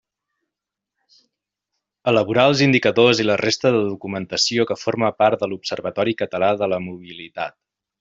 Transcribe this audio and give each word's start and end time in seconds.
Elaborar 2.11 2.47
els 2.53 2.65
indicadors 2.67 3.23
i 3.25 3.29
la 3.29 3.37
resta 3.45 3.75
de 3.77 3.85
documentació 3.91 4.69
que 4.73 4.81
forma 4.87 5.15
part 5.23 5.45
de 5.45 5.53
l'Observatori 5.55 6.21
Català 6.25 6.53
de 6.65 6.75
la 6.75 6.85
Mobilitat. 6.91 7.61